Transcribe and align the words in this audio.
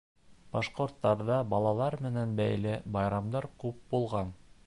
Башҡорттарҙа 0.53 1.35
балалар 1.51 1.97
менән 2.07 2.33
бәйле 2.41 2.73
байрамдар 2.97 3.51
күп 3.65 3.79
булған 3.95 4.35